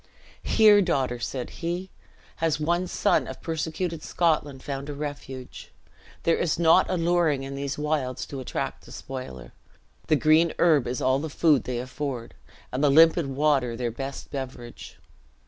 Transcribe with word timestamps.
"Here, 0.41 0.81
daughter," 0.81 1.19
said 1.19 1.51
he, 1.61 1.91
"has 2.37 2.59
one 2.59 2.87
son 2.87 3.27
of 3.27 3.39
persecuted 3.39 4.01
Scotland 4.01 4.63
found 4.63 4.89
a 4.89 4.95
refuge. 4.95 5.69
There 6.23 6.37
is 6.37 6.57
naught 6.57 6.87
alluring 6.89 7.43
in 7.43 7.53
these 7.53 7.77
wilds 7.77 8.25
to 8.25 8.39
attract 8.39 8.85
the 8.85 8.91
spoiler. 8.91 9.53
The 10.07 10.15
green 10.15 10.53
herb 10.57 10.87
is 10.87 11.01
all 11.03 11.19
the 11.19 11.29
food 11.29 11.65
they 11.65 11.77
afford, 11.77 12.33
and 12.71 12.83
the 12.83 12.89
limpid 12.89 13.27
water 13.27 13.77
their 13.77 13.91
best 13.91 14.31
beverage." 14.31 14.97